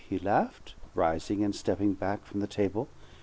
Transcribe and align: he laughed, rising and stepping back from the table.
he 0.09 0.17
laughed, 0.17 0.73
rising 0.95 1.43
and 1.43 1.55
stepping 1.55 1.93
back 1.93 2.25
from 2.25 2.39
the 2.39 2.47
table. 2.47 2.87